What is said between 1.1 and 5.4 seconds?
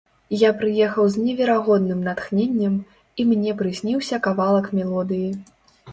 з неверагодным натхненнем, і мне прысніўся кавалак мелодыі.